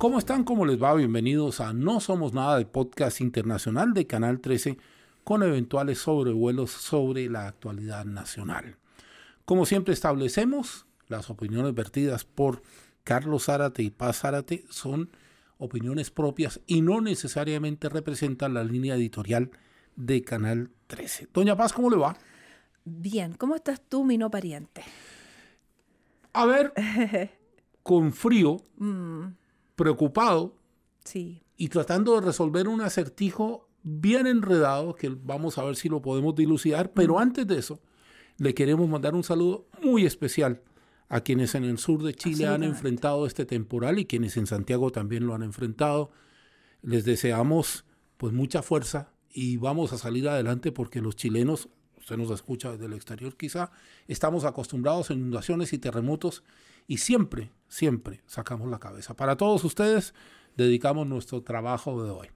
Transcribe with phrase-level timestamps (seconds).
[0.00, 0.44] ¿Cómo están?
[0.44, 0.94] ¿Cómo les va?
[0.94, 4.78] Bienvenidos a No Somos Nada de Podcast Internacional de Canal 13
[5.24, 8.78] con eventuales sobrevuelos sobre la actualidad nacional.
[9.44, 12.62] Como siempre establecemos, las opiniones vertidas por
[13.04, 15.10] Carlos Zárate y Paz Zárate son
[15.58, 19.50] opiniones propias y no necesariamente representan la línea editorial
[19.96, 21.28] de Canal 13.
[21.30, 22.16] Doña Paz, ¿cómo le va?
[22.86, 24.82] Bien, ¿cómo estás tú, mi no pariente?
[26.32, 26.72] A ver,
[27.82, 28.62] con frío,
[29.80, 30.56] preocupado
[31.04, 36.02] Sí, y tratando de resolver un acertijo bien enredado que vamos a ver si lo
[36.02, 37.80] podemos dilucidar, pero antes de eso
[38.36, 40.60] le queremos mandar un saludo muy especial
[41.08, 44.92] a quienes en el sur de Chile han enfrentado este temporal y quienes en Santiago
[44.92, 46.10] también lo han enfrentado.
[46.82, 47.86] Les deseamos
[48.18, 52.86] pues mucha fuerza y vamos a salir adelante porque los chilenos, usted nos escucha desde
[52.86, 53.70] el exterior quizá,
[54.08, 56.42] estamos acostumbrados a inundaciones y terremotos
[56.86, 59.14] y siempre, siempre sacamos la cabeza.
[59.14, 60.14] Para todos ustedes
[60.56, 62.28] dedicamos nuestro trabajo de hoy.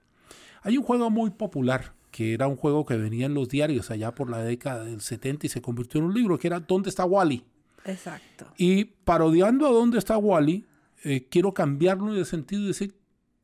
[0.61, 4.15] Hay un juego muy popular que era un juego que venía en los diarios allá
[4.15, 7.03] por la década del 70 y se convirtió en un libro que era ¿Dónde está
[7.03, 7.43] Wally?
[7.83, 8.47] exacto.
[8.57, 10.65] Y parodiando a dónde está Wally,
[11.03, 12.95] eh, quiero cambiarlo de sentido y decir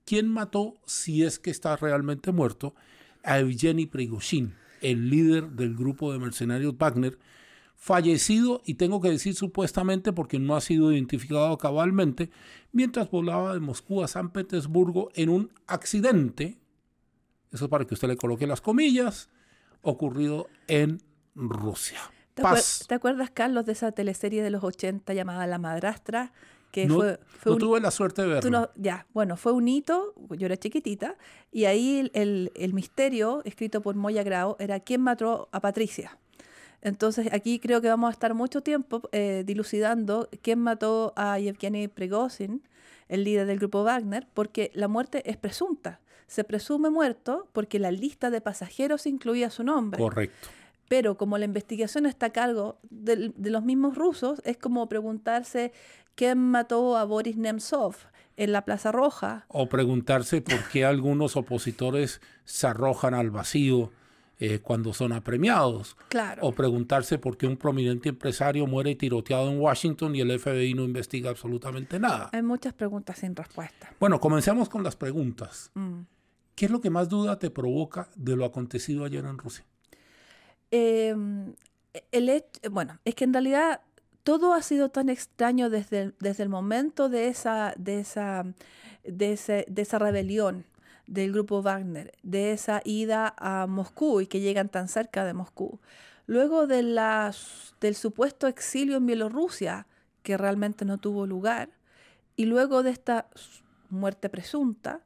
[0.06, 2.74] quién mató, si es que está realmente muerto,
[3.24, 7.18] a Evgeny Prigozhin, el líder del grupo de mercenarios Wagner,
[7.76, 12.30] fallecido, y tengo que decir supuestamente porque no ha sido identificado cabalmente,
[12.72, 16.60] mientras volaba de Moscú a San Petersburgo en un accidente,
[17.52, 19.30] eso es para que usted le coloque las comillas,
[19.82, 21.02] ocurrido en
[21.34, 22.00] Rusia.
[22.36, 22.86] ¿Te, acuer- Paz.
[22.88, 26.34] te acuerdas, Carlos, de esa teleserie de los 80 llamada La Madrastra?
[26.72, 28.42] Que No, fue, fue no un- tuve la suerte de verlo.
[28.42, 31.18] tú no- ya, bueno, fue un hito, yo era chiquitita,
[31.52, 36.18] y ahí el, el- misterio, escrito por Moya Grau, era quién mató a Patricia.
[36.82, 41.88] Entonces aquí creo que vamos a estar mucho tiempo eh, dilucidando quién mató a Yevgeny
[41.88, 42.64] Prigozhin,
[43.08, 46.00] el líder del grupo Wagner, porque la muerte es presunta.
[46.28, 50.00] Se presume muerto porque la lista de pasajeros incluía su nombre.
[50.02, 50.48] Correcto.
[50.88, 55.72] Pero como la investigación está a cargo de, los mismos rusos, es como preguntarse
[56.16, 57.96] quién mató a Boris Nemtsov
[58.38, 59.46] en la Plaza Roja.
[59.48, 63.92] O preguntarse por qué algunos opositores se arrojan al vacío
[64.40, 65.96] eh, cuando son apremiados.
[66.10, 66.42] Claro.
[66.44, 70.84] O preguntarse por qué un prominente empresario muere tiroteado en Washington y el FBI no
[70.84, 72.30] investiga absolutamente nada.
[72.34, 73.94] Hay muchas preguntas sin respuesta.
[74.00, 75.70] Bueno, comencemos con las preguntas.
[75.76, 76.02] Mm.
[76.56, 79.64] ¿Qué es lo que más duda te provoca de lo acontecido ayer en Rusia?
[80.72, 81.16] Eh,
[82.12, 83.82] el bueno, es que en realidad
[84.24, 88.46] todo ha sido tan extraño desde el, desde el momento de esa, de, esa,
[89.04, 90.66] de, de esa rebelión
[91.08, 95.80] del grupo Wagner, de esa ida a Moscú y que llegan tan cerca de Moscú.
[96.26, 97.34] Luego de la,
[97.82, 99.88] del supuesto exilio en Bielorrusia,
[100.24, 101.70] que realmente no tuvo lugar,
[102.36, 103.28] y luego de esta
[103.90, 105.02] muerte presunta,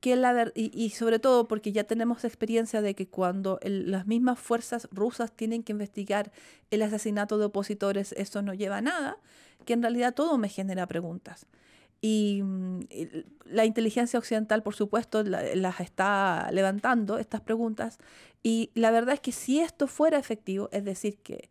[0.00, 4.88] que la y, sobre todo porque ya tenemos experiencia de que cuando las mismas fuerzas
[4.90, 6.32] rusas tienen que investigar
[6.70, 9.18] el asesinato de opositores, eso no lleva a nada,
[9.66, 11.46] que en realidad todo me genera preguntas.
[12.00, 12.80] Y mm,
[13.44, 17.98] la inteligencia occidental, por supuesto, la- las está levantando, estas preguntas.
[18.42, 21.50] Y la verdad es que si esto fuera efectivo, es decir, que,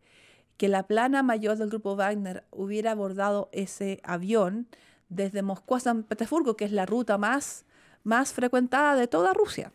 [0.56, 4.66] que la plana mayor del grupo Wagner hubiera abordado ese avión
[5.08, 7.64] desde Moscú a San Petersburgo, que es la ruta más,
[8.04, 9.72] más frecuentada de toda Rusia,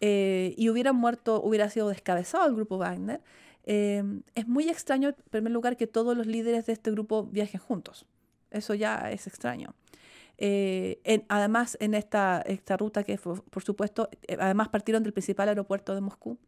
[0.00, 3.20] eh, y hubieran muerto, hubiera sido descabezado el grupo Wagner,
[3.64, 4.02] eh,
[4.34, 8.06] es muy extraño, en primer lugar, que todos los líderes de este grupo viajen juntos.
[8.50, 9.74] Eso ya es extraño.
[10.38, 14.08] Eh, además, en esta, esta ruta que, fue, por supuesto,
[14.38, 16.38] además partieron del principal aeropuerto de Moscú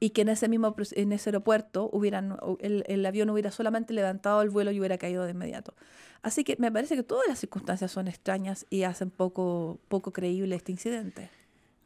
[0.00, 4.42] y que en ese mismo en ese aeropuerto hubieran el, el avión hubiera solamente levantado
[4.42, 5.74] el vuelo y hubiera caído de inmediato.
[6.22, 10.56] Así que me parece que todas las circunstancias son extrañas y hacen poco, poco creíble
[10.56, 11.30] este incidente.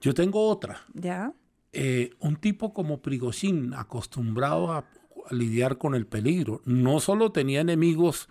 [0.01, 0.85] Yo tengo otra.
[0.95, 1.33] ¿Ya?
[1.73, 7.61] Eh, un tipo como Prigozhin, acostumbrado a, a lidiar con el peligro, no solo tenía
[7.61, 8.29] enemigos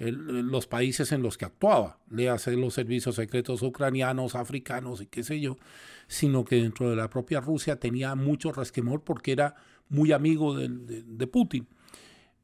[0.00, 5.22] en los países en los que actuaba, léase los servicios secretos ucranianos, africanos y qué
[5.22, 5.58] sé yo,
[6.08, 9.54] sino que dentro de la propia Rusia tenía mucho resquemor porque era
[9.88, 11.68] muy amigo de Putin.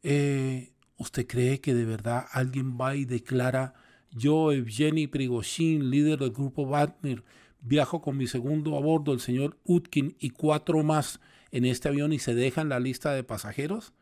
[0.03, 3.75] Eh, ¿Usted cree que de verdad alguien va y declara,
[4.12, 7.25] yo, Evgeny Prigozhin, líder del grupo Wagner,
[7.61, 11.20] viajo con mi segundo a bordo, el señor Utkin, y cuatro más
[11.50, 13.94] en este avión y se dejan la lista de pasajeros?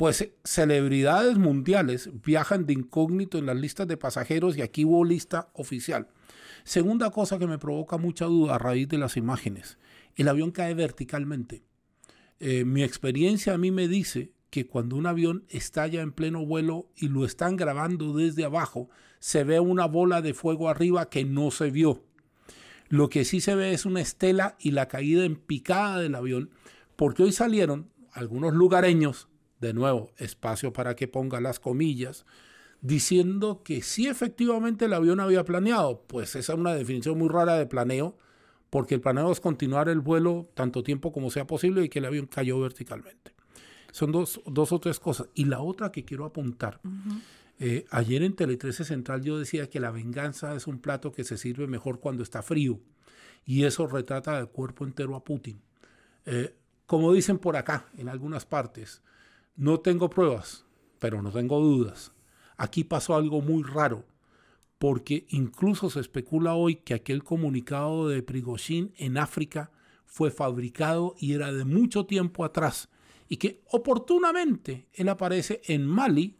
[0.00, 5.04] Pues eh, celebridades mundiales viajan de incógnito en las listas de pasajeros y aquí hubo
[5.04, 6.08] lista oficial.
[6.64, 9.76] Segunda cosa que me provoca mucha duda a raíz de las imágenes,
[10.16, 11.64] el avión cae verticalmente.
[12.38, 16.88] Eh, mi experiencia a mí me dice que cuando un avión estalla en pleno vuelo
[16.96, 18.88] y lo están grabando desde abajo,
[19.18, 22.02] se ve una bola de fuego arriba que no se vio.
[22.88, 26.48] Lo que sí se ve es una estela y la caída en picada del avión,
[26.96, 29.28] porque hoy salieron algunos lugareños,
[29.60, 32.24] de nuevo, espacio para que ponga las comillas,
[32.80, 36.02] diciendo que sí efectivamente el avión había planeado.
[36.06, 38.16] Pues esa es una definición muy rara de planeo,
[38.70, 42.06] porque el planeo es continuar el vuelo tanto tiempo como sea posible y que el
[42.06, 43.34] avión cayó verticalmente.
[43.92, 45.28] Son dos, dos o tres cosas.
[45.34, 46.80] Y la otra que quiero apuntar.
[47.58, 51.24] Eh, ayer en Tele 13 Central yo decía que la venganza es un plato que
[51.24, 52.80] se sirve mejor cuando está frío.
[53.44, 55.60] Y eso retrata el cuerpo entero a Putin.
[56.24, 56.54] Eh,
[56.86, 59.02] como dicen por acá, en algunas partes,
[59.56, 60.64] no tengo pruebas,
[60.98, 62.12] pero no tengo dudas.
[62.56, 64.04] Aquí pasó algo muy raro
[64.78, 69.70] porque incluso se especula hoy que aquel comunicado de Prigozhin en África
[70.06, 72.88] fue fabricado y era de mucho tiempo atrás
[73.28, 76.36] y que oportunamente él aparece en Mali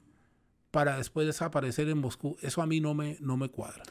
[0.70, 2.36] para después desaparecer en Moscú.
[2.40, 3.82] Eso a mí no me, no me cuadra.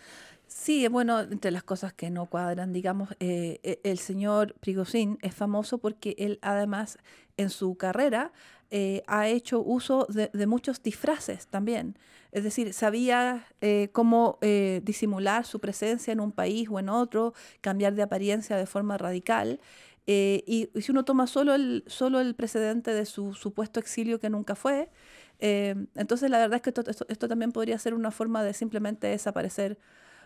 [0.50, 5.36] Sí, bueno, entre las cosas que no cuadran, digamos, eh, e, el señor Prigozhin es
[5.36, 6.98] famoso porque él además
[7.38, 8.32] en su carrera
[8.72, 12.00] eh, ha hecho uso de, muchos disfraces también.
[12.32, 14.40] Es decir, sabía eh, cómo
[14.82, 19.60] disimular su presencia en un país o en otro, cambiar de apariencia de forma radical.
[20.08, 24.56] Y, si uno toma solo el, solo el precedente de su supuesto exilio que nunca
[24.56, 24.90] fue,
[25.40, 29.78] entonces la verdad es que esto, esto, también podría ser una forma de simplemente desaparecer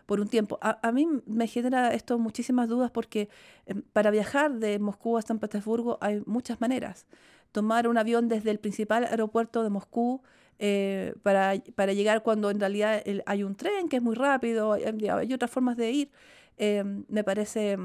[0.05, 0.57] por un tiempo.
[0.61, 3.29] A, a, mí me genera esto muchísimas dudas porque
[3.65, 7.05] em, para viajar de Moscú a San Petersburgo hay muchas maneras
[7.53, 10.21] tomar un avión desde el principal aeropuerto de Moscú
[10.59, 15.33] eh, para, para, llegar cuando en realidad hay un tren que es muy rápido, hay,
[15.33, 16.11] otras formas de ir,
[16.57, 17.77] eh, me parece,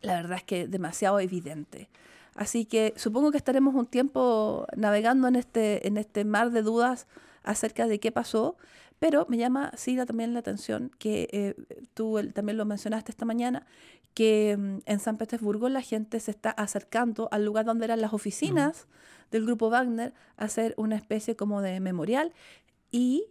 [0.00, 1.90] la verdad es que demasiado evidente.
[2.34, 7.06] Así que supongo que estaremos un tiempo navegando en este, en este mar de dudas
[7.42, 8.56] acerca de qué pasó,
[9.02, 11.56] pero me llama sí también la atención que eh,
[11.92, 13.66] tú también lo mencionaste esta mañana,
[14.14, 18.12] que mm, en San Petersburgo la gente se está acercando al lugar donde eran las
[18.12, 18.86] oficinas
[19.32, 22.32] del grupo Wagner a hacer una especie como de memorial
[22.92, 23.24] y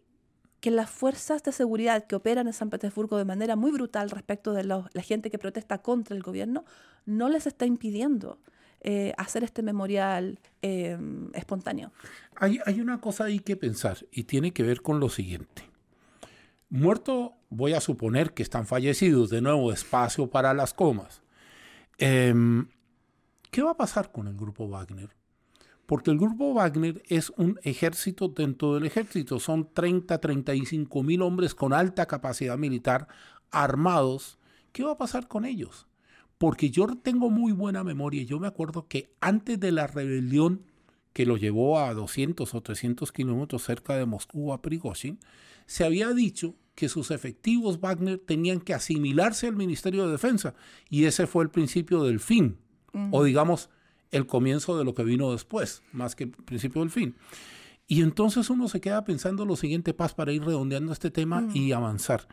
[0.60, 4.52] que las fuerzas de seguridad que operan en San Petersburgo de manera muy brutal respecto
[4.52, 6.66] de la gente que protesta contra el gobierno
[7.06, 8.40] no les está impidiendo
[8.84, 11.92] eh, hacer este memorial em, espontáneo.
[12.36, 15.70] Hay, una cosa ahí que pensar y tiene que ver con lo siguiente.
[16.70, 21.22] Muerto, voy a suponer que están fallecidos, de nuevo, espacio para las comas.
[22.00, 22.70] Em,
[23.52, 25.10] ¿Qué va a pasar con el grupo Wagner?
[25.86, 29.40] Porque el grupo Wagner es un ejército dentro del ejército.
[29.40, 33.08] Son 30, 35 mil hombres con alta capacidad militar,
[33.52, 34.40] armados.
[34.72, 35.86] ¿Qué va a pasar con ellos?
[36.42, 38.24] Porque yo tengo muy buena memoria.
[38.24, 40.64] Yo me acuerdo que antes de la rebelión
[41.14, 45.20] que lo llevó a 200 o 300 kilómetros cerca de Moscú a Prigozhin,
[45.68, 50.56] se había dicho que sus efectivos Wagner tenían que asimilarse al Ministerio de Defensa
[50.90, 52.58] y ese fue el principio del fin,
[53.12, 53.70] o digamos
[54.10, 57.14] el comienzo de lo que vino después, más que el principio del fin.
[57.86, 61.72] Y entonces uno se queda pensando lo siguiente, Paz, para ir redondeando este tema y
[61.72, 62.28] avanzar.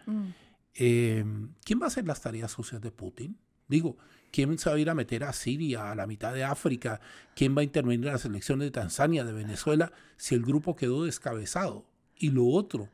[0.72, 1.26] Eh,
[1.62, 3.36] ¿Quién va a hacer las tareas sucias de Putin?
[3.68, 3.96] Digo,
[4.30, 7.00] ¿quién se va a ir a meter a Siria, a la mitad de África?
[7.34, 11.04] ¿Quién va a intervenir en las elecciones de Tanzania, de Venezuela, si el grupo quedó
[11.04, 11.84] descabezado?
[12.16, 12.88] Y lo otro,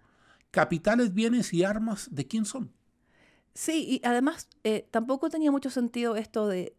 [0.51, 2.71] capitales, bienes y armas, ¿de quién son?
[3.55, 6.75] Sí, y además eh, tampoco tenía mucho sentido esto de,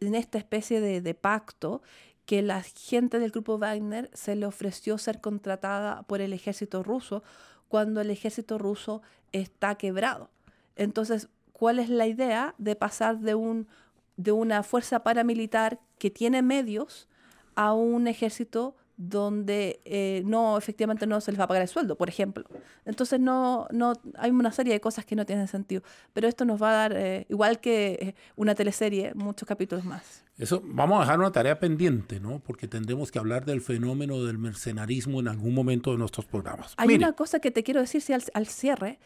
[0.00, 1.82] en esta especie de, pacto
[2.24, 7.22] que la gente del grupo Wagner se le ofreció ser contratada por el ejército ruso
[7.68, 9.02] cuando el ejército ruso
[9.32, 10.30] está quebrado.
[10.76, 11.28] Entonces,
[11.62, 13.68] cuál es la idea de pasar de, un,
[14.16, 17.08] de una fuerza paramilitar que tiene medios
[17.54, 21.96] a un ejército donde eh, no efectivamente no se les va a pagar el sueldo,
[21.96, 22.46] por ejemplo.
[22.84, 26.60] Entonces no, no hay una serie de cosas que no tienen sentido, pero esto nos
[26.60, 30.24] va a dar eh, igual que eh, una teleserie muchos capítulos más.
[30.38, 32.40] Eso vamos a dejar una tarea pendiente, ¿no?
[32.40, 36.74] Porque tendremos que hablar del fenómeno del mercenarismo en algún momento de nuestros programas.
[36.76, 38.98] Hay una cosa que te quiero decir si al cierre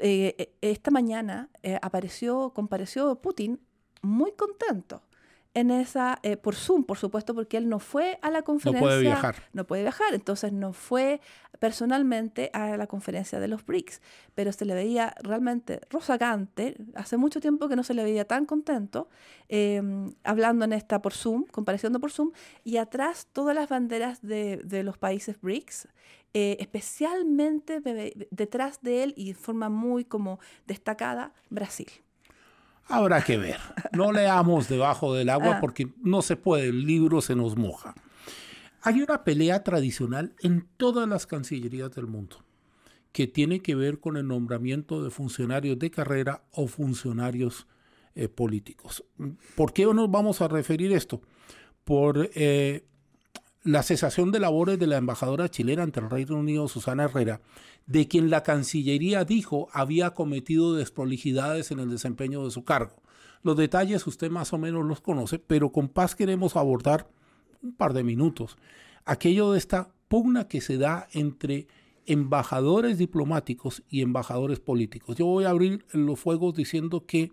[0.00, 3.60] eh, eh, esta mañana eh, apareció, compareció Putin
[4.02, 5.02] muy contento
[5.54, 8.80] en esa, por Zoom, por supuesto, porque él no fue a la conferencia.
[8.80, 9.36] No puede viajar.
[9.52, 11.20] No puede viajar, entonces no fue
[11.58, 14.02] personalmente a la conferencia de los BRICS,
[14.34, 18.46] pero se le veía realmente rozagante, hace mucho tiempo que no se le veía tan
[18.46, 19.08] contento,
[19.48, 22.32] em, hablando en esta por Zoom, compareciendo por Zoom,
[22.64, 25.88] y atrás todas las banderas de, de los países BRICS,
[26.36, 27.80] eh, especialmente
[28.32, 31.88] detrás de él y de forma muy como destacada, Brasil.
[32.86, 33.58] Habrá que ver.
[33.92, 35.60] No leamos debajo del agua ah.
[35.60, 37.94] porque no se puede, el libro se nos moja.
[38.82, 42.44] Hay una pelea tradicional en todas las cancillerías del mundo
[43.12, 47.68] que tiene que ver con el nombramiento de funcionarios de carrera o funcionarios
[48.16, 49.04] eh, políticos.
[49.54, 51.22] ¿Por qué nos vamos a referir esto?
[51.84, 52.84] Por eh,
[53.64, 57.40] la cesación de labores de la embajadora chilena ante el Reino Unido, Susana Herrera,
[57.86, 63.02] de quien la Cancillería dijo había cometido desprolijidades en el desempeño de su cargo.
[63.42, 67.08] Los detalles usted más o menos los conoce, pero con paz queremos abordar
[67.62, 68.58] un par de minutos
[69.04, 71.66] aquello de esta pugna que se da entre
[72.06, 75.16] embajadores diplomáticos y embajadores políticos.
[75.16, 77.32] Yo voy a abrir los fuegos diciendo que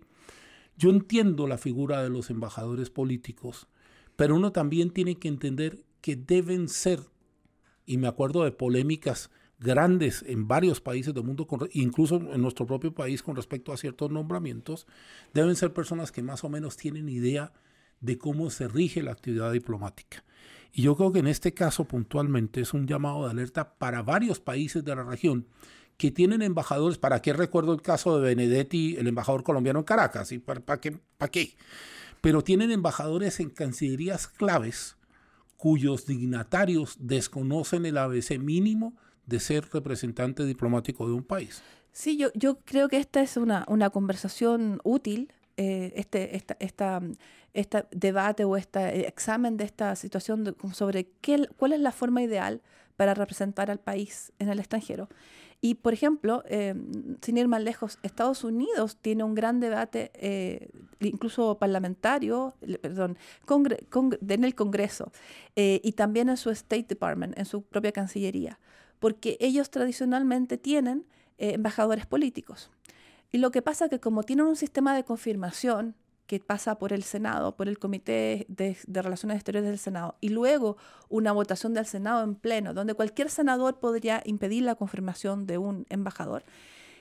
[0.76, 3.68] yo entiendo la figura de los embajadores políticos,
[4.16, 7.00] pero uno también tiene que entender que deben ser,
[7.86, 12.92] y me acuerdo de polémicas grandes en varios países del mundo, incluso en nuestro propio
[12.92, 14.86] país con respecto a ciertos nombramientos,
[15.32, 17.52] deben ser personas que más o menos tienen idea
[18.00, 20.24] de cómo se rige la actividad diplomática.
[20.72, 24.40] Y yo creo que en este caso puntualmente es un llamado de alerta para varios
[24.40, 25.46] países de la región
[25.96, 26.98] que tienen embajadores.
[26.98, 30.32] ¿Para qué recuerdo el caso de Benedetti, el embajador colombiano en Caracas?
[30.32, 31.54] ¿Y para, para, qué, ¿Para qué?
[32.20, 34.96] Pero tienen embajadores en cancillerías claves
[35.62, 38.94] cuyos dignatarios desconocen el ABC mínimo
[39.26, 41.62] de ser representante diplomático de un país.
[41.92, 46.56] Sí, yo, yo creo que esta es una, una conversación útil, eh, este, esta,
[47.54, 52.60] esta, debate o este examen de esta situación sobre qué, cuál es la forma ideal
[52.96, 55.08] para representar al país en el extranjero.
[55.64, 56.74] Y, por ejemplo, eh,
[57.22, 63.16] sin ir más lejos, Estados Unidos tiene un gran debate, eh, incluso parlamentario, perdón,
[63.48, 65.12] en el Congreso
[65.54, 68.58] eh, y también en su State Department, en su propia Cancillería,
[68.98, 71.06] porque ellos tradicionalmente tienen
[71.38, 72.72] embajadores políticos.
[73.30, 75.94] Y lo que pasa es que como tienen un sistema de confirmación
[76.32, 80.78] que pasa por el Senado, por el Comité de, Relaciones Exteriores del Senado, y luego
[81.10, 85.84] una votación del Senado en pleno, donde cualquier senador podría impedir la confirmación de un
[85.90, 86.42] embajador.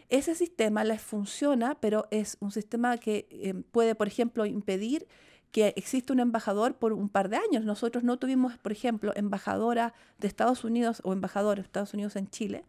[0.10, 5.08] Ese sistema les funciona, pero es un sistema que eh, puede, por ejemplo, impedir
[5.54, 7.64] que exista un embajador por un par de años.
[7.64, 12.30] Nosotros no tuvimos, por ejemplo, embajadora de Estados Unidos o embajador de Estados Unidos en
[12.30, 12.66] Chile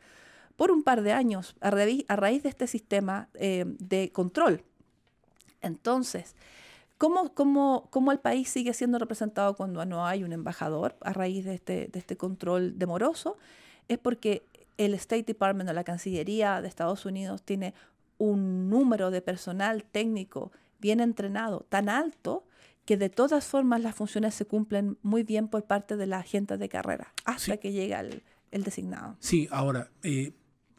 [0.55, 4.63] por un par de años a, raíz, de este sistema eh, de control
[5.63, 6.35] entonces,
[6.99, 11.45] ¿cómo, cómo, cómo el país sigue siendo representado cuando no hay un embajador a raíz
[11.45, 13.39] de este, de este control demoroso?
[13.89, 14.45] Es porque
[14.79, 17.75] el State Department o la Cancillería de Estados Unidos tiene
[18.19, 22.45] un número de personal técnico bien entrenado tan alto
[22.85, 26.57] que de todas formas las funciones se cumplen muy bien por parte de la gente
[26.57, 29.17] de carrera hasta que llega el, el, designado.
[29.21, 30.33] Sí, ahora, eh,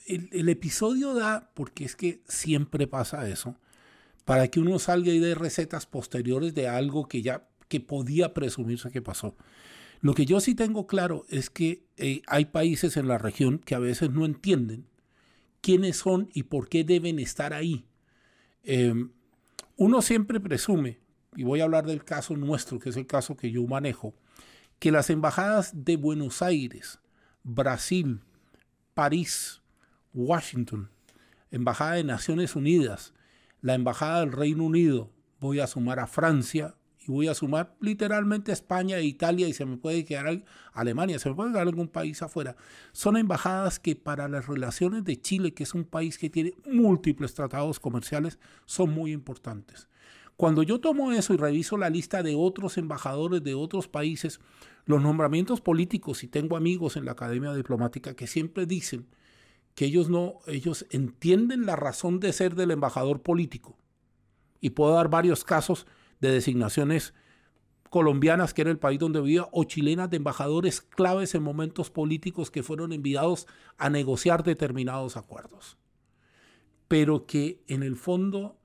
[0.07, 3.55] el, el, episodio da, porque es que siempre pasa eso,
[4.25, 8.91] para que uno salga y dé recetas posteriores de algo que ya que podía presumirse
[8.91, 9.35] que pasó.
[10.01, 13.73] Lo que yo sí tengo claro es que eh, hay países en la región que
[13.73, 14.85] a veces no entienden
[15.61, 17.85] quiénes son y por qué deben estar ahí.
[18.63, 19.11] Em,
[19.77, 20.99] uno siempre presume,
[21.35, 24.13] y voy a hablar del caso nuestro, que es el caso que yo manejo,
[24.77, 26.99] que las embajadas de Buenos Aires,
[27.43, 28.19] Brasil,
[28.93, 29.61] París,
[30.13, 30.89] Washington,
[31.49, 33.13] Embajada de Naciones Unidas,
[33.63, 38.51] la Embajada del Reino Unido, voy a sumar a Francia y voy a sumar literalmente
[38.51, 40.43] a España e Italia y se me puede quedar
[40.73, 42.57] Alemania, se me puede quedar algún país afuera.
[42.91, 47.35] Son embajadas que para las relaciones de Chile, que es un país que tiene múltiples
[47.35, 49.87] tratados comerciales, son muy importantes.
[50.35, 54.41] Cuando yo tomo eso y reviso la lista de otros embajadores de otros países,
[54.85, 59.07] los nombramientos políticos, y tengo amigos en la Academia Diplomática que siempre dicen
[59.75, 63.77] que ellos no, ellos entienden la razón de ser del embajador político.
[64.61, 65.87] Y puedo dar varios casos
[66.21, 67.13] de designaciones
[67.89, 72.49] colombianas, que era el país donde vivía, o chilenas de embajadores claves en momentos políticos
[72.49, 75.77] que fueron enviados a negociar determinados acuerdos.
[76.87, 78.57] Pero que en el fondo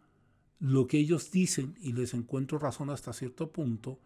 [0.60, 4.00] lo que ellos dicen, y les encuentro razón hasta cierto punto,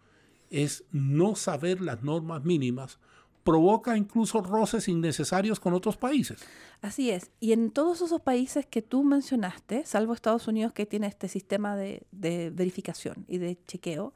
[0.50, 2.98] es no saber las normas mínimas
[3.44, 6.40] provoca incluso roces innecesarios con otros países.
[6.80, 7.30] Así es.
[7.40, 11.76] Y en todos esos países que tú mencionaste, salvo Estados Unidos que tiene este sistema
[11.76, 14.14] de, verificación y de chequeo,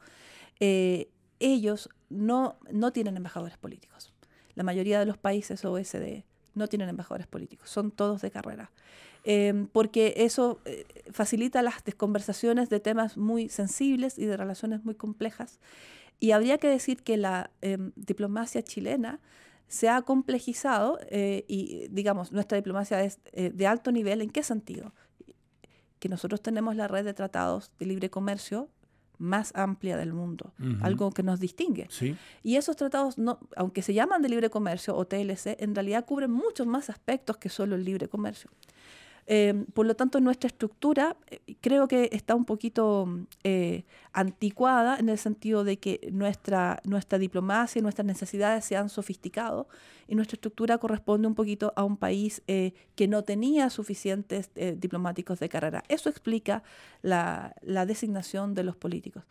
[0.59, 4.13] eh, ellos no, no tienen embajadores políticos.
[4.55, 6.23] La mayoría de los países OSD
[6.55, 8.71] no tienen embajadores políticos, son todos de carrera.
[9.23, 14.95] Eh, porque eso eh, facilita las conversaciones de temas muy sensibles y de relaciones muy
[14.95, 15.59] complejas
[16.19, 19.19] y habría que decir que la em, diplomacia chilena
[19.67, 24.21] se ha complejizado eh, y, digamos, nuestra diplomacia es eh, de alto nivel.
[24.21, 24.93] ¿En qué sentido?
[25.99, 28.69] Que nosotros tenemos la red de tratados de libre comercio
[29.19, 31.87] más amplia del mundo, algo que nos distingue.
[31.89, 32.15] Sí.
[32.43, 36.29] Y esos tratados, no, aunque se llaman de libre comercio o TLC, en realidad cubren
[36.29, 38.51] muchos más aspectos que solo el libre comercio.
[39.29, 43.07] Eh, por lo tanto, nuestra estructura eh, creo que está un poquito
[43.43, 48.87] eh, anticuada en el sentido de que nuestra, nuestra diplomacia y nuestras necesidades se han
[48.87, 49.67] sofisticado
[50.07, 55.39] y nuestra estructura corresponde un poquito a un país eh, que no tenía suficientes diplomáticos
[55.39, 55.83] de carrera.
[55.89, 56.63] Eso explica
[57.01, 57.53] la
[57.85, 59.23] designación de los políticos.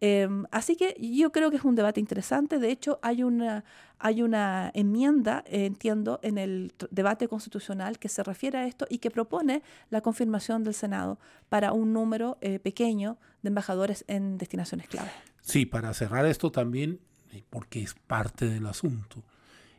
[0.00, 2.58] Eh, así que yo creo que es un debate interesante.
[2.58, 3.64] De hecho, hay una,
[3.98, 8.98] hay una enmienda, eh, entiendo, en el debate constitucional que se refiere a esto y
[8.98, 14.88] que propone la confirmación del Senado para un número eh, pequeño de embajadores en destinaciones
[14.88, 15.10] clave.
[15.40, 16.98] Sí, para cerrar esto también,
[17.32, 19.22] eh, porque es parte del asunto,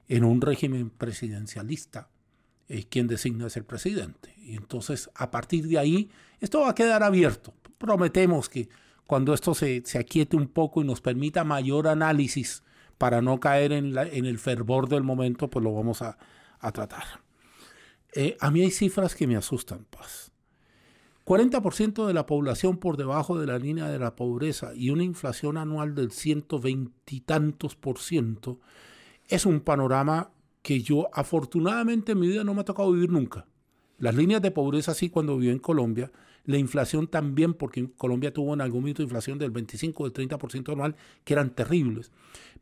[0.08, 2.08] en un régimen presidencialista,
[2.70, 4.34] eh, quien designa es el presidente.
[4.38, 6.10] Y entonces, a partir de ahí,
[6.40, 7.54] esto va a quedar abierto.
[7.78, 8.70] Prometemos que
[9.08, 12.64] cuando esto se, se aquiete un poco y nos permita mayor análisis
[12.98, 16.18] para no caer en, la- en el fervor del momento, pues lo vamos a,
[16.60, 17.06] a tratar.
[18.14, 20.32] Eh, a mí hay cifras que me asustan, Paz.
[21.26, 25.58] 40% de la población por debajo de la línea de la pobreza y una inflación
[25.58, 28.60] anual del 120 y tantos por ciento
[29.28, 33.46] es un panorama que yo afortunadamente en mi vida no me ha tocado vivir nunca.
[34.00, 36.12] Las líneas de pobreza sí cuando viví en Colombia,
[36.48, 40.72] la inflación también, porque Colombia tuvo en algún momento inflación del 25 o del 30%
[40.72, 42.12] anual, que eran terribles.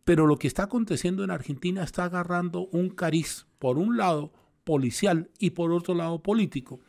[0.03, 5.29] Pero lo que está aconteciendo en Argentina está agarrando un cariz, por un lado policial
[5.37, 6.79] y por otro lado político.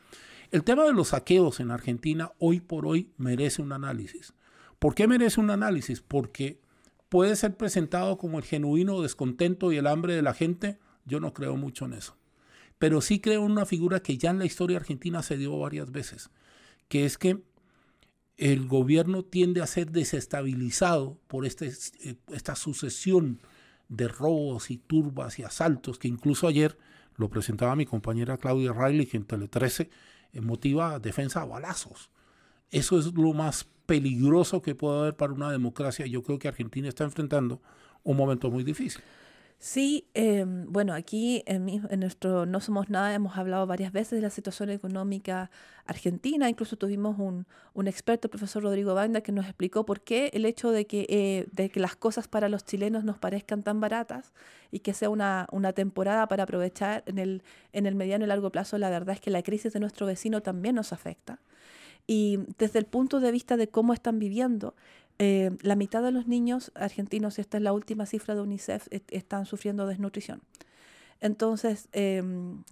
[0.50, 4.32] El tema de los saqueos en Argentina hoy por hoy merece un análisis.
[4.78, 6.00] ¿Por qué merece un análisis?
[6.00, 6.60] Porque
[7.10, 10.78] puede ser presentado como el genuino descontento y el hambre de la gente.
[11.04, 12.16] Yo no creo mucho en eso.
[12.78, 15.90] Pero sí creo en una figura que ya en la historia argentina se dio varias
[15.92, 16.30] veces,
[16.88, 17.42] que es que
[18.36, 23.40] el gobierno tiende a ser desestabilizado por este, eh, esta sucesión
[23.88, 26.76] de robos y turbas y asaltos que incluso ayer
[27.16, 29.90] lo presentaba mi compañera Claudia Riley en Tele 13
[30.32, 32.10] eh, motiva defensa a balazos.
[32.70, 36.06] Eso es lo más peligroso que puede haber para una democracia.
[36.06, 37.62] Yo creo que Argentina está enfrentando
[38.02, 39.02] un momento muy difícil.
[39.58, 44.20] Sí, eh, bueno, aquí en, en nuestro No Somos Nada hemos hablado varias veces de
[44.20, 45.50] la situación económica
[45.86, 46.48] argentina.
[46.48, 50.44] Incluso tuvimos un, un experto, el profesor Rodrigo Banda, que nos explicó por qué el
[50.44, 54.34] hecho de que, eh, de que las cosas para los chilenos nos parezcan tan baratas
[54.70, 57.42] y que sea una, una temporada para aprovechar en el,
[57.72, 60.42] en el mediano y largo plazo, la verdad es que la crisis de nuestro vecino
[60.42, 61.40] también nos afecta.
[62.06, 64.76] Y desde el punto de vista de cómo están viviendo,
[65.18, 68.86] eh, la mitad de los niños argentinos, y esta es la última cifra de UNICEF,
[68.90, 70.42] est- están sufriendo desnutrición.
[71.20, 72.62] Entonces, em,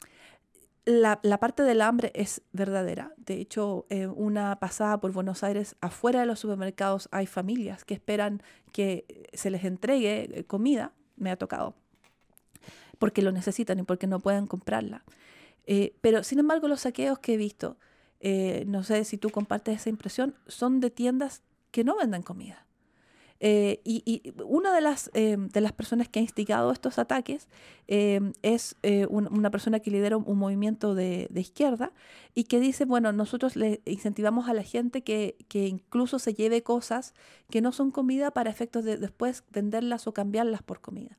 [0.85, 3.13] la, la parte del hambre es verdadera.
[3.17, 7.95] De hecho, eh, una pasada por Buenos Aires, afuera de los supermercados hay familias que
[7.95, 11.75] esperan que se les entregue eh, comida, me ha tocado,
[12.99, 15.05] porque lo necesitan y porque no pueden comprarla.
[15.67, 17.79] Eh, pero, sin embargo, los saqueos que he visto,
[18.67, 21.43] no sé si tú compartes esa impresión, son de tiendas
[21.75, 22.65] que no venden comida.
[23.41, 27.49] Eh, y, una de las, eh, de las personas que ha instigado estos ataques
[27.89, 28.77] eh, es
[29.11, 31.91] un- una persona que lidera un, movimiento de, izquierda
[32.33, 36.63] y que dice, bueno, nosotros le incentivamos a la gente que, que incluso se lleve
[36.63, 37.13] cosas
[37.51, 41.19] que no son comida para efectos de después venderlas o cambiarlas por comida.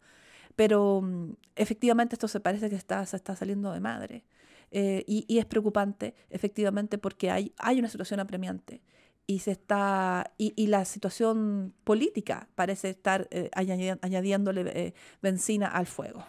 [0.56, 4.24] Pero mm, efectivamente esto se parece que está, se está saliendo de madre.
[4.72, 8.82] Y, y es preocupante, efectivamente, porque hay, hay una situación apremiante
[9.28, 15.88] y se está y, la situación política parece estar eh, añadi- añadiéndole eh, benzina al
[15.88, 16.24] fuego.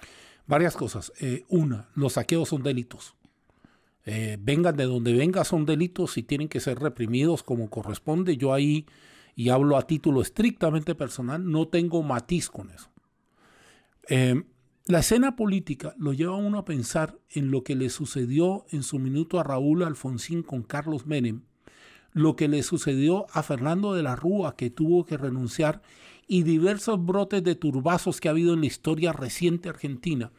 [0.47, 1.13] Varias cosas.
[1.21, 3.15] Eh, una, los saqueos son delitos.
[4.39, 8.37] Vengan de donde vengan, son delitos y tienen que ser reprimidos como corresponde.
[8.37, 8.87] Yo ahí,
[9.35, 12.89] y hablo a título estrictamente personal, no tengo matiz con eso.
[14.85, 18.85] La escena política lo lleva a uno a pensar en lo que le sucedió en
[18.85, 21.43] su minuto a Raúl Alfonsín con Carlos Menem,
[22.16, 25.83] lo que le sucedió a Fernando de la Rúa, que tuvo que renunciar,
[26.26, 30.33] y diversos brotes de turbazos que ha habido en la historia reciente argentina,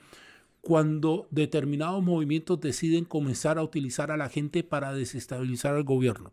[0.62, 6.32] cuando determinados movimientos deciden comenzar a utilizar a la gente para desestabilizar al gobierno.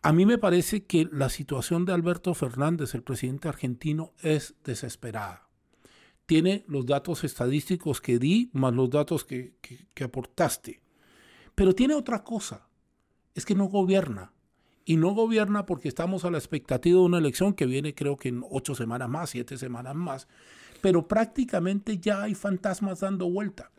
[0.00, 5.48] A mí me parece que la situación de Alberto Fernández, el presidente argentino, es desesperada
[6.26, 10.80] tiene los datos estadísticos que di más los datos que, que, que, aportaste.
[11.54, 12.66] Pero tiene otra cosa,
[13.34, 14.32] es que no gobierna.
[14.84, 18.28] Y no gobierna porque estamos a la expectativa de una elección que viene creo que
[18.28, 20.28] en ocho semanas más, siete semanas más.
[20.82, 23.70] Pero prácticamente ya hay fantasmas dando vuelta.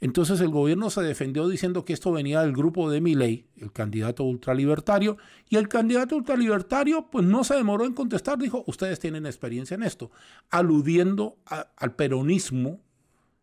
[0.00, 4.24] Entonces el gobierno se defendió diciendo que esto venía del grupo de Milei, el candidato
[4.24, 5.18] ultralibertario,
[5.48, 9.82] y el candidato ultralibertario pues no se demoró en contestar, dijo, ustedes tienen experiencia en
[9.82, 10.10] esto,
[10.50, 11.38] aludiendo
[11.76, 12.80] al peronismo,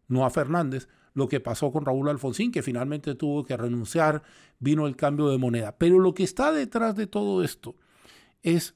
[0.08, 4.24] no a Fernández, lo que pasó con Raúl Alfonsín, que finalmente tuvo que renunciar,
[4.60, 5.78] vino el cambio de moneda.
[5.78, 7.76] Pero lo que está detrás de todo esto
[8.44, 8.76] es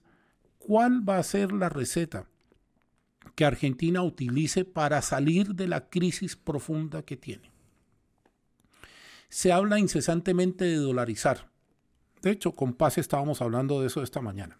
[0.58, 2.28] cuál va a ser la receta
[3.36, 7.52] que Argentina utilice para salir de la crisis profunda que tiene
[9.32, 11.50] se habla incesantemente de dolarizar.
[12.22, 14.60] De hecho, con Paz estábamos hablando de eso esta mañana.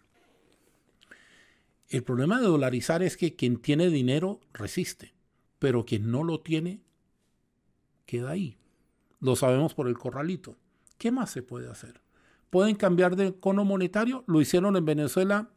[1.90, 5.11] El problema de dolarizar es que quien tiene dinero resiste,
[5.62, 6.82] pero quien no lo tiene
[8.04, 8.58] queda ahí.
[9.20, 10.56] Lo sabemos por el corralito.
[10.98, 12.00] ¿Qué más se puede hacer?
[12.50, 14.24] ¿Pueden cambiar de cono monetario?
[14.26, 15.50] Lo hicieron en Venezuela,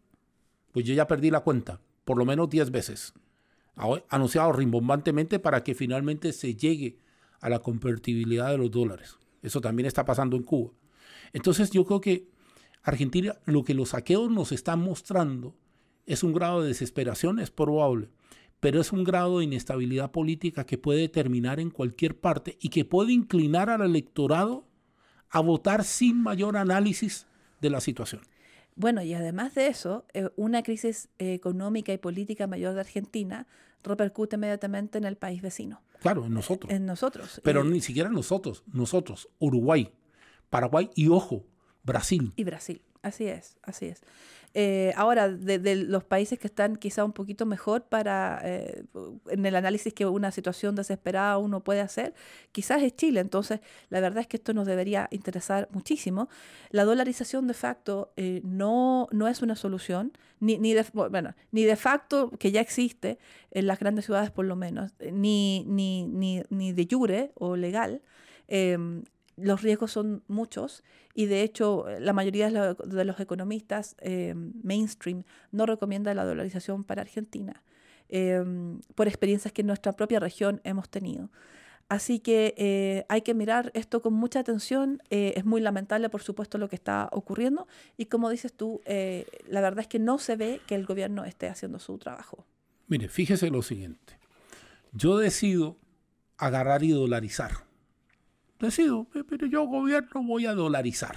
[0.73, 3.15] pues yo ya perdí la cuenta, por lo menos 10 veces.
[4.09, 6.99] Anunciado rimbombantemente para que finalmente se llegue
[7.41, 9.17] a la convertibilidad de los dólares.
[9.41, 10.71] Eso también está pasando en Cuba.
[11.33, 12.29] Entonces yo creo que
[12.83, 15.55] Argentina, lo que los saqueos nos están mostrando
[16.05, 18.11] es un grado de desesperación, es probable,
[18.59, 22.85] pero es un grado de inestabilidad política que puede terminar en cualquier parte y que
[22.85, 24.65] puede inclinar al electorado
[25.29, 27.27] a votar sin mayor análisis
[27.61, 28.21] de la situación.
[28.75, 33.47] Bueno, y además de eso, eh, una crisis económica y política mayor de Argentina
[33.83, 35.81] repercute inmediatamente en el país vecino.
[36.01, 36.71] Claro, en nosotros.
[36.71, 37.41] En nosotros.
[37.43, 39.91] Pero ni siquiera nosotros, nosotros, Uruguay,
[40.49, 41.45] Paraguay y ojo,
[41.83, 42.33] Brasil.
[42.35, 44.01] Y Brasil, así es, así es.
[44.57, 48.85] Eh, ahora, de, los países que están quizá un poquito mejor para eh,
[49.27, 52.13] en el análisis que una situación desesperada uno puede hacer,
[52.53, 53.19] quizás es Chile.
[53.19, 56.29] Entonces, la verdad es que esto nos debería interesar muchísimo.
[56.69, 61.65] La dolarización de facto eh, no, no es una solución, ni, ni, de, bueno, ni
[61.65, 63.19] de facto, que ya existe
[63.51, 68.01] en las grandes ciudades por lo menos, ni, ni, ni, ni de jure o legal.
[68.47, 69.03] Em,
[69.37, 75.65] los riesgos son muchos y de hecho la mayoría de los economistas eh, mainstream no
[75.65, 77.63] recomienda la dolarización para Argentina
[78.09, 78.43] eh,
[78.93, 81.31] por experiencias que en nuestra propia región hemos tenido.
[81.87, 85.03] Así que eh, hay que mirar esto con mucha atención.
[85.11, 87.67] es muy lamentable, por supuesto, lo que está ocurriendo.
[87.95, 91.47] Y como dices tú, la verdad es que no se ve que el gobierno esté
[91.47, 92.43] haciendo su trabajo.
[92.87, 94.17] Mire, fíjese lo siguiente.
[94.93, 95.77] Yo decido
[96.37, 97.64] agarrar y dolarizar
[98.59, 101.15] decido, pero yo gobierno voy a dolarizar.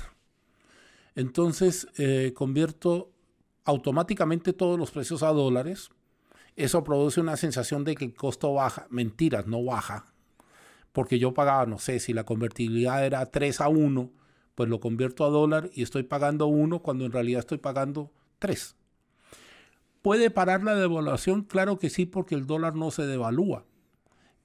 [1.14, 3.10] Entonces eh, convierto
[3.64, 5.90] automáticamente todos los precios a dólares.
[6.56, 8.86] Eso produce una sensación de que el costo baja.
[8.90, 10.06] Mentiras, no baja.
[10.92, 14.10] Porque yo pagaba, no sé, si la convertibilidad era 3 a 1,
[14.54, 18.74] pues lo convierto a dólar y estoy pagando 1 cuando en realidad estoy pagando 3.
[20.02, 21.42] ¿Puede parar la devaluación?
[21.42, 23.66] Claro que sí, porque el dólar no se devalúa.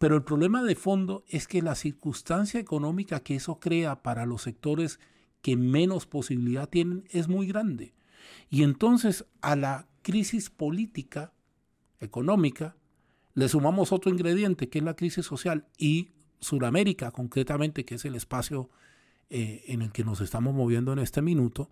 [0.03, 4.41] Pero el problema de fondo es que la circunstancia económica que eso crea para los
[4.41, 4.99] sectores
[5.41, 7.93] que menos posibilidad tienen es muy grande.
[8.49, 11.31] Y entonces a la crisis política,
[12.01, 12.75] económica,
[13.33, 16.11] le sumamos otro ingrediente que es la crisis social y
[16.41, 18.69] Sudamérica concretamente, que es el espacio
[19.29, 21.71] eh, en el que nos estamos moviendo en este minuto,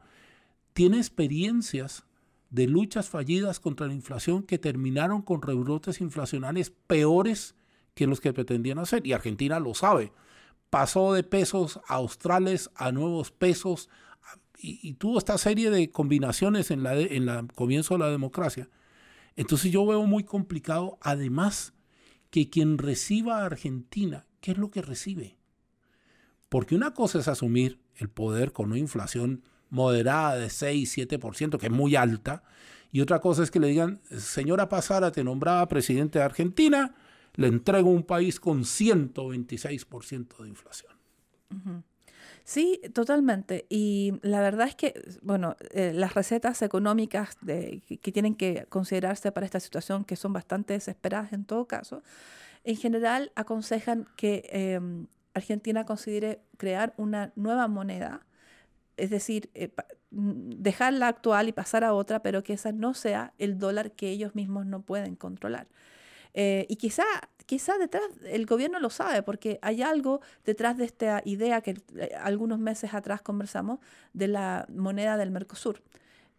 [0.71, 2.05] tiene experiencias
[2.49, 7.55] de luchas fallidas contra la inflación que terminaron con rebrotes inflacionales peores
[7.93, 9.05] que los que pretendían hacer.
[9.05, 10.11] Y Argentina lo sabe.
[10.69, 13.89] Pasó de pesos australes a nuevos pesos
[14.57, 18.69] y, tuvo esta serie de combinaciones en la comienzo de la democracia.
[19.35, 21.73] Entonces yo veo muy complicado, además,
[22.29, 25.37] que quien reciba a Argentina, ¿qué es lo que recibe?
[26.49, 31.67] Porque una cosa es asumir el poder con una inflación moderada de 6, 7%, que
[31.67, 32.43] es muy alta,
[32.91, 36.93] y otra cosa es que le digan, señora Pasara, te nombraba presidente de Argentina,
[37.35, 40.91] le entrego un país con 126% de inflación.
[42.43, 43.65] Sí, totalmente.
[43.69, 49.31] Y la verdad es que, bueno, eh, las recetas económicas de, que tienen que considerarse
[49.31, 52.03] para esta situación, que son bastante desesperadas en todo caso,
[52.63, 58.25] en general aconsejan que em, Argentina considere crear una nueva moneda,
[58.97, 59.71] es decir, eh,
[60.11, 64.09] dejar la actual y pasar a otra, pero que esa no sea el dólar que
[64.09, 65.67] ellos mismos no pueden controlar.
[66.33, 67.03] Eh, y quizá,
[67.45, 72.11] quizá detrás, el gobierno lo sabe, porque hay algo detrás de esta idea que eh,
[72.21, 73.79] algunos meses atrás conversamos
[74.13, 75.81] de la moneda del Mercosur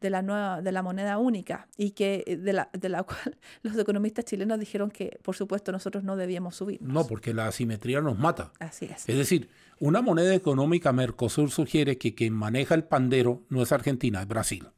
[0.03, 3.39] de la nueva de la moneda única y que eh, de la, de la cual
[3.63, 6.83] los economistas chilenos dijeron que por supuesto nosotros no debíamos subir.
[6.83, 8.53] No, porque la asimetría nos mata.
[8.59, 9.09] Así es.
[9.09, 14.21] Es decir, una moneda económica Mercosur sugiere que quien maneja el pandero no es Argentina,
[14.21, 14.69] es Brasil.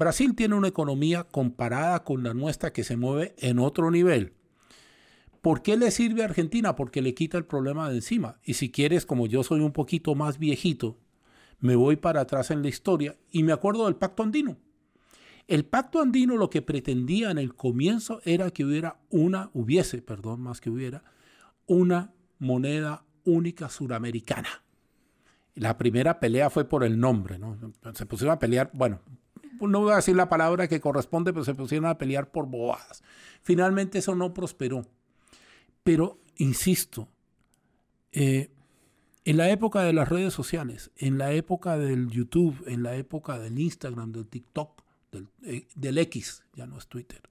[0.00, 4.32] Brasil tiene una economía comparada con la nuestra que se mueve en otro nivel.
[5.42, 6.74] ¿Por qué le sirve a Argentina?
[6.74, 8.40] Porque le quita el problema de encima.
[8.42, 10.96] Y si quieres, como yo soy un poquito más viejito,
[11.58, 14.56] me voy para atrás en la historia y me acuerdo del pacto andino.
[15.46, 20.40] El pacto andino lo que pretendía en el comienzo era que hubiera una, hubiese, perdón,
[20.40, 21.04] más que hubiera,
[21.66, 24.48] una moneda única suramericana.
[25.56, 27.58] La primera pelea fue por el nombre, ¿no?
[27.92, 29.02] Se pusieron a pelear, bueno,
[29.60, 33.02] no voy a decir la palabra que corresponde, pero se pusieron a pelear por bobadas.
[33.42, 34.86] Finalmente eso no prosperó.
[35.82, 37.08] Pero, insisto,
[38.12, 38.50] eh,
[39.24, 43.38] en la época de las redes sociales, en la época del YouTube, en la época
[43.38, 47.22] del Instagram, del TikTok, del, eh, del X, ya no es Twitter,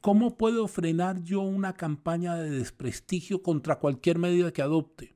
[0.00, 5.14] ¿cómo puedo frenar yo una campaña de desprestigio contra cualquier medida que adopte?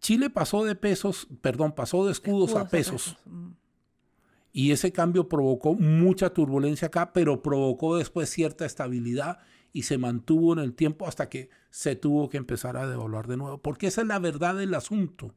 [0.00, 3.16] Chile pasó de pesos, perdón, pasó de escudos, a pesos.
[3.24, 3.48] Mm.
[4.58, 9.38] Y ese cambio provocó mucha turbulencia acá, pero provocó después cierta estabilidad
[9.72, 13.36] y se mantuvo en el tiempo hasta que se tuvo que empezar a devaluar de
[13.36, 13.58] nuevo.
[13.58, 15.32] Porque esa es la verdad del asunto.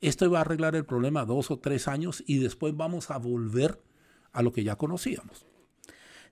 [0.00, 3.80] Esto va a arreglar el problema dos o tres años y después vamos a volver
[4.32, 5.46] a lo que ya conocíamos.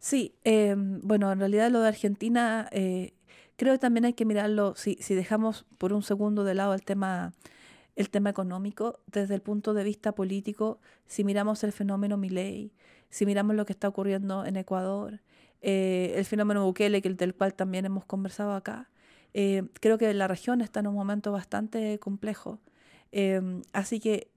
[0.00, 3.14] Sí, eh, bueno, en realidad lo de Argentina, eh,
[3.54, 6.82] creo que también hay que mirarlo, si, si dejamos por un segundo de lado el
[6.82, 7.32] tema
[7.98, 12.72] el tema económico desde el punto de vista político, si miramos el fenómeno Milei,
[13.10, 15.20] si miramos lo que está ocurriendo en Ecuador,
[15.62, 18.88] eh, el fenómeno Bukele, del cual también hemos conversado acá,
[19.34, 22.60] eh, creo que la región está en un momento bastante complejo.
[23.10, 24.30] Eh, así que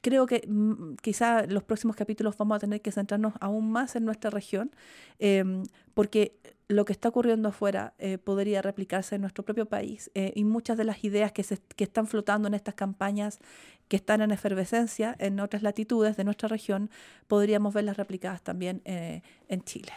[0.00, 4.04] creo que mm, quizá los próximos capítulos vamos a tener que centrarnos aún más en
[4.04, 4.70] nuestra región,
[5.94, 6.38] porque
[6.72, 10.76] lo que está ocurriendo afuera eh, podría replicarse en nuestro propio país eh, y muchas
[10.76, 13.38] de las ideas que, se, que están flotando en estas campañas
[13.88, 16.90] que están en efervescencia en otras latitudes de nuestra región,
[17.28, 19.92] podríamos verlas replicadas también eh, en Chile.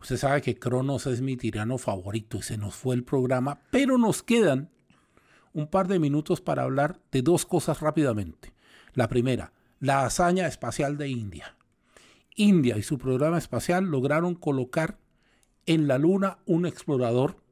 [0.00, 3.96] Usted sabe que Cronos es mi tirano favorito y se nos fue el programa, pero
[3.96, 4.70] nos quedan
[5.52, 8.52] un par de minutos para hablar de dos cosas rápidamente.
[8.94, 11.56] La primera, la hazaña espacial de India.
[12.34, 14.98] India y su programa espacial lograron colocar
[15.66, 17.42] en la Luna un explorador,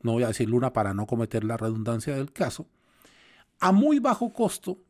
[0.00, 2.66] no voy a decir Luna para no cometer la redundancia del caso,
[3.60, 4.82] a muy bajo costo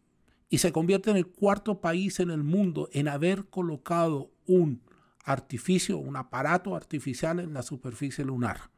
[0.48, 4.82] y se convierte en el cuarto país en el mundo en haber colocado un
[5.24, 8.73] artificio, un aparato artificial en la superficie lunar.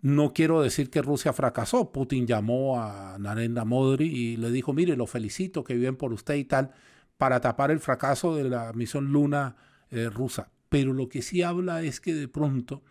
[0.00, 1.90] No quiero decir que Rusia fracasó.
[1.90, 6.36] Putin llamó a Narendra Modi y le dijo, mire, lo felicito, que bien por usted
[6.36, 6.70] y tal,
[7.16, 9.56] para tapar el fracaso de la misión Luna
[9.90, 10.50] eh, rusa.
[10.68, 12.82] Pero lo que sí habla es que de pronto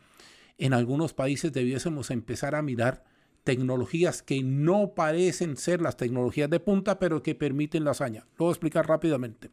[0.57, 3.05] en algunos países debiésemos empezar a mirar
[3.43, 8.25] tecnologías que no parecen ser las tecnologías de punta, pero que permiten la hazaña.
[8.37, 9.51] Lo voy a explicar rápidamente.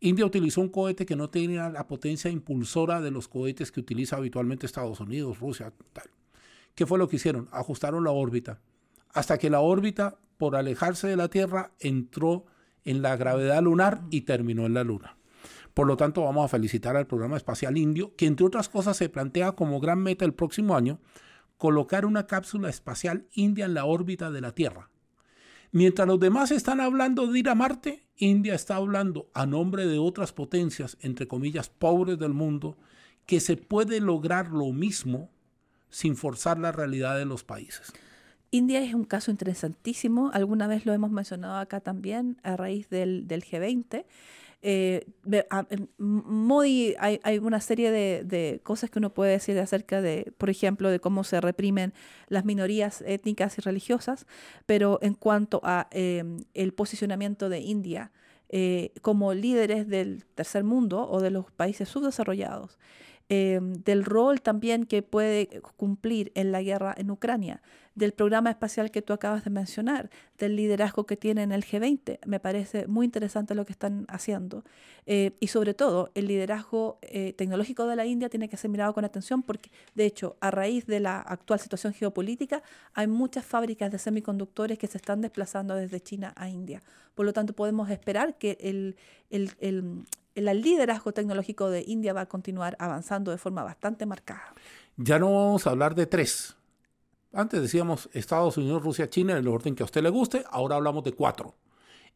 [0.00, 4.16] India utilizó un cohete que no tenía la potencia impulsora de los cohetes que utiliza
[4.16, 6.08] habitualmente Estados Unidos, Rusia, tal.
[6.78, 7.48] ¿Qué fue lo que hicieron?
[7.50, 8.60] Ajustaron la órbita.
[9.12, 12.46] Hasta que la órbita, por alejarse de la Tierra, entró
[12.84, 15.16] en la gravedad lunar y terminó en la Luna.
[15.74, 19.08] Por lo tanto, vamos a felicitar al programa espacial indio, que entre otras cosas se
[19.08, 21.00] plantea como gran meta el próximo año
[21.56, 24.88] colocar una cápsula espacial india en la órbita de la Tierra.
[25.72, 29.98] Mientras los demás están hablando de ir a Marte, India está hablando a nombre de
[29.98, 32.78] otras potencias, entre comillas, pobres del mundo,
[33.26, 35.32] que se puede lograr lo mismo
[35.90, 37.92] sin forzar la realidad de los países.
[38.50, 43.26] India es un caso interesantísimo, alguna vez lo hemos mencionado acá también a raíz del,
[43.28, 44.06] del G20.
[44.60, 45.06] Eh,
[45.98, 50.50] Modi, hay, hay, una serie de, de, cosas que uno puede decir acerca de, por
[50.50, 51.92] ejemplo, de cómo se reprimen
[52.26, 54.26] las minorías étnicas y religiosas,
[54.66, 58.10] pero en cuanto a em, el posicionamiento de India
[58.48, 62.78] eh, como líderes del tercer mundo o de los países subdesarrollados,
[63.28, 67.62] em, del rol también que puede cumplir en la guerra en Ucrania,
[67.94, 72.20] del programa espacial que tú acabas de mencionar, del liderazgo que tiene en el G20.
[72.26, 74.64] Me parece muy interesante lo que están haciendo.
[75.04, 78.94] Eh, y sobre todo, el liderazgo eh, tecnológico de la India tiene que ser mirado
[78.94, 82.62] con atención porque, de hecho, a raíz de la actual situación geopolítica,
[82.94, 86.82] hay muchas fábricas de semiconductores que se están desplazando desde China a India.
[87.14, 88.96] Por lo tanto, podemos esperar que el,
[89.30, 90.04] el,
[90.46, 94.54] el liderazgo tecnológico de India va a continuar avanzando de forma bastante marcada.
[94.96, 96.58] Ya no vamos a hablar de tres,
[97.32, 100.44] antes decíamos Estados Unidos, Rusia, China, en el orden que a usted le guste.
[100.50, 101.56] Ahora hablamos de cuatro.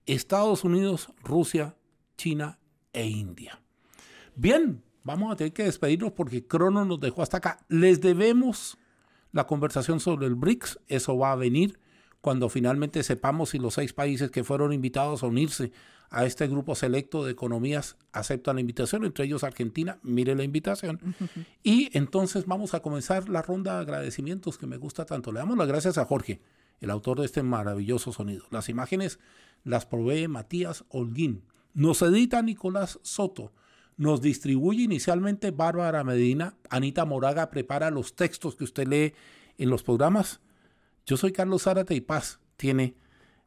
[0.06, 1.76] Estados Unidos, Rusia,
[2.16, 2.58] China
[2.92, 3.60] e India.
[4.34, 7.64] Bien, vamos a tener que despedirnos porque Crono nos dejó hasta acá.
[7.68, 8.78] Les debemos
[9.32, 10.80] la conversación sobre el BRICS.
[10.88, 11.78] Eso va a venir
[12.22, 15.72] cuando finalmente sepamos si los seis países que fueron invitados a unirse
[16.08, 21.00] a este grupo selecto de economías aceptan la invitación, entre ellos Argentina, mire la invitación.
[21.64, 25.32] Y entonces vamos a comenzar la ronda de agradecimientos que me gusta tanto.
[25.32, 26.40] Le damos las gracias a Jorge,
[26.80, 28.44] el autor de este maravilloso sonido.
[28.50, 29.18] Las imágenes
[29.64, 31.42] las provee Matías Holguín.
[31.74, 33.52] Nos edita Nicolás Soto.
[33.96, 36.54] Nos distribuye inicialmente Bárbara Medina.
[36.70, 39.14] Anita Moraga prepara los textos que usted lee
[39.58, 40.40] en los programas.
[41.06, 42.94] Yo soy Carlos Zárate y Paz tiene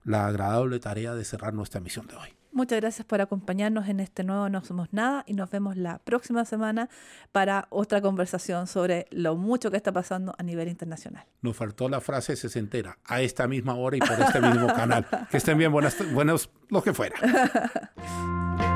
[0.03, 2.29] la agradable tarea de cerrar nuestra emisión de hoy.
[2.51, 6.45] Muchas gracias por acompañarnos en este nuevo No Somos Nada y nos vemos la próxima
[6.45, 6.89] semana
[7.33, 11.25] para otra conversación sobre lo mucho que está pasando a nivel internacional.
[11.41, 15.05] Nos faltó la frase sesentera, a esta misma hora y por este mismo canal.
[15.29, 17.15] Que estén bien, buenas, buenos, lo que fuera.